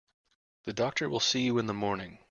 The 0.63 0.73
doctor 0.73 1.07
will 1.07 1.19
see 1.19 1.41
you 1.41 1.59
in 1.59 1.67
the 1.67 1.75
morning. 1.75 2.17